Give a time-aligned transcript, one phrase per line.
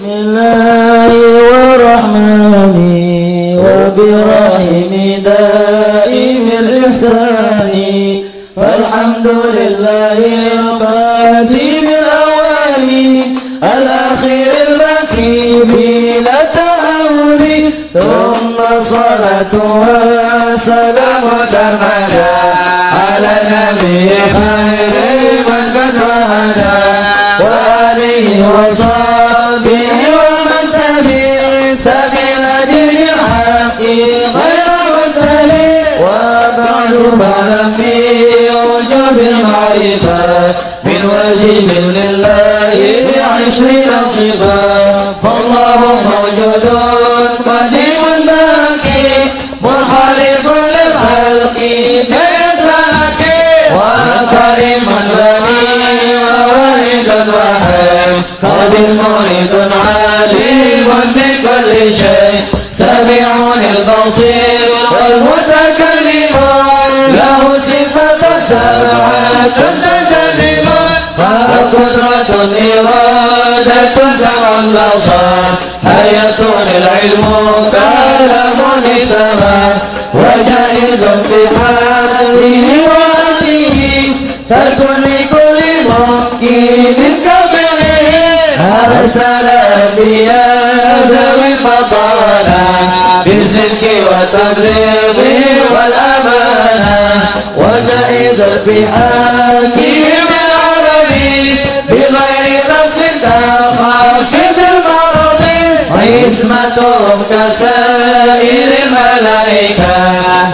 [0.00, 1.12] بسم الله
[1.50, 2.76] والرحمن
[3.64, 4.92] وبرحيم
[5.24, 7.70] دائم الإحسان.
[8.56, 9.26] فالحمد
[9.58, 10.18] لله
[10.60, 12.88] القديم الأول
[13.76, 17.42] الأخير البكي بلا تأول
[17.94, 22.32] ثم صلاة وسلام سرمدا
[22.96, 24.94] على النبي خير
[25.48, 26.80] من قد وهدى
[27.44, 28.99] وآله وصحبه
[41.50, 42.72] وجه لله
[43.22, 46.64] عشرين صفة فالله موجود
[76.80, 77.24] العلم
[77.72, 78.60] كلام
[78.96, 79.78] السماء
[80.14, 81.40] وجائز في
[82.88, 83.78] وعده
[84.50, 88.10] ترك لكل ممكن كبره
[88.86, 92.64] أرسل أنبياء ذوي الفضالة
[93.24, 97.30] بالصدق والتبليغ والأمانة.
[97.56, 98.86] وجائز في
[107.30, 109.96] كسائر الملائكة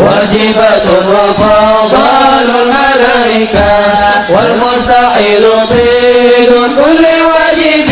[0.01, 1.97] واجبة وفضل
[2.45, 3.69] الملائكة
[4.31, 7.89] والمستحيل ضد كل واجب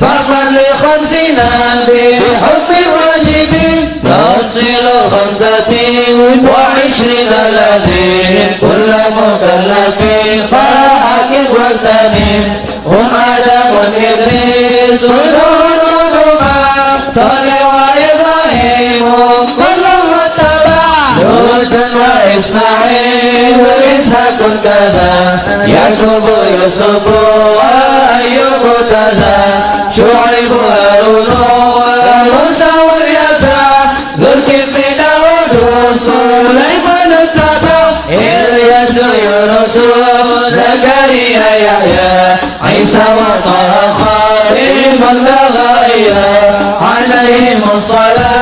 [0.00, 1.48] فقط لخمسنا
[1.88, 3.52] بحب واجب
[4.04, 5.72] تفصيل خمسة
[6.44, 12.44] وعشرين الذين كل مكلف فحكم واغتنم
[12.86, 13.08] هم
[22.42, 26.28] وإسماعيل وإسحاق كذا يعقوب
[26.62, 27.12] يوسف
[27.56, 29.38] وأيوب كذا
[29.96, 31.26] شعيب هارون
[31.76, 33.62] وموسى واليسع
[34.18, 39.78] ذو الكفل داود سليمان اتبع إلياس يونس
[40.48, 48.41] زكريا يحيى عيسى وطه خاتم البغايا عليهم الصلاة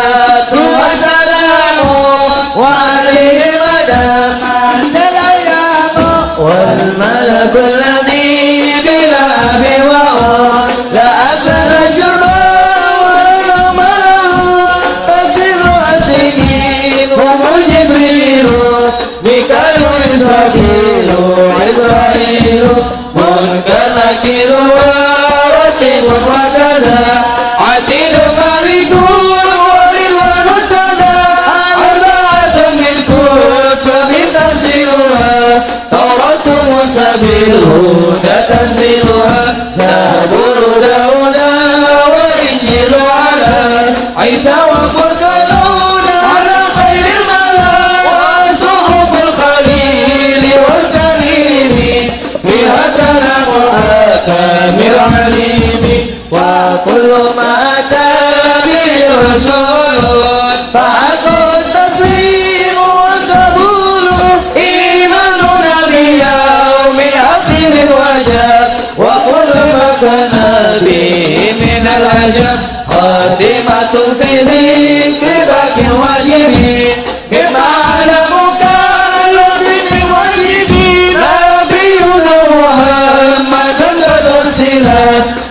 [73.92, 76.94] خاتمة في ذكر باقي الواجب
[77.31, 80.72] كما علم كان من واجب
[81.16, 84.87] نبينا محمد قد أرسل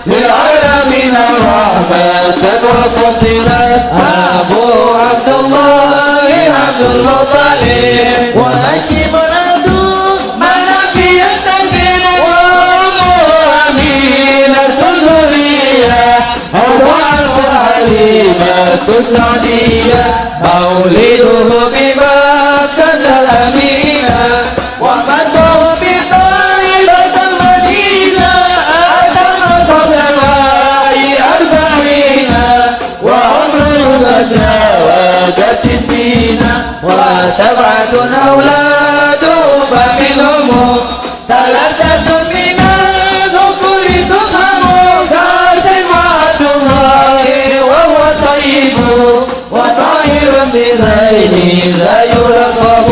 [0.07, 1.68] للعالمين رحمة
[18.73, 20.05] السعدية
[20.43, 24.41] مولده بمكة الأمينة
[24.81, 28.31] ومده بطيبة المدينة
[29.01, 29.99] أتم قبل
[31.35, 32.31] أربعين
[33.03, 36.39] وعمره تجاوز الستين
[36.83, 37.93] وسبعة
[38.27, 39.39] أولاده
[39.71, 40.78] فمنهم
[51.11, 52.87] الحسين لا يرفه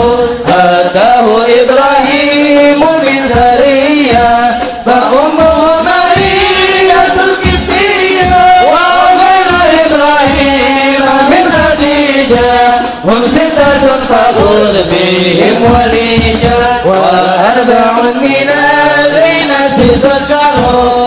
[0.48, 1.26] أتاه
[1.62, 9.50] إبراهيم من سرية فأمه مرية الكفتية وغير
[9.86, 12.80] إبراهيم من خديجة.
[13.06, 21.07] هم ستة فخذ بهم وليجة وأربع من العنة ذكروا.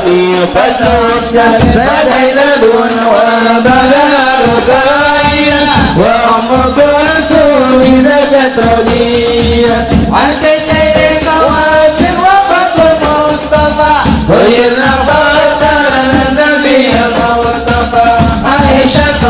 [0.00, 5.64] فتوسل فزينب وبلاء رقية
[5.96, 9.76] وأم كلثوم ذكت ربيع
[10.12, 13.94] عن سيد الخواتم وفاطمة مصطفى
[14.28, 15.92] خيرنا فاختار
[16.28, 19.24] النبي المصطفى عائشة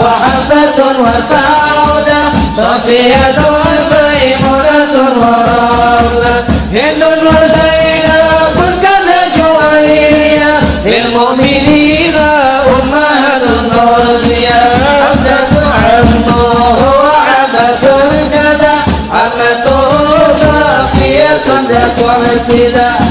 [0.00, 2.22] وحفصة وسعودة
[2.56, 3.38] صفية
[3.90, 7.02] ميمونة ورابلة هند
[22.48, 23.05] vida.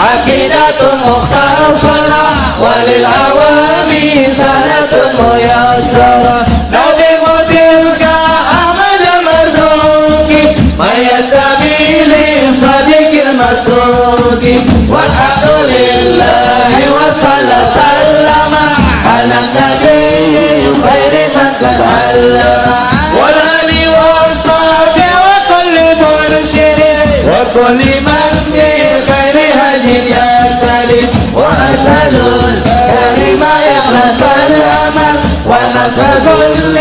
[0.00, 2.24] عقيدة مختصرة
[2.60, 3.88] وللعوام
[4.32, 6.43] سنة ميسرة.
[35.96, 36.74] فكل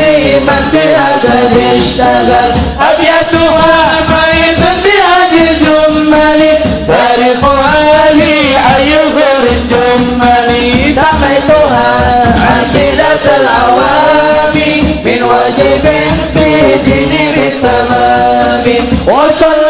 [0.48, 6.41] من بهذا اشتغل أبيتها فيض بهذه الجمل
[6.88, 10.63] تاريخها لي أيغر الجمل
[10.96, 14.53] سمعتها عدلة العوام
[15.05, 15.86] من واجب
[16.34, 18.63] في ديني بالتمام
[19.08, 19.62] وصل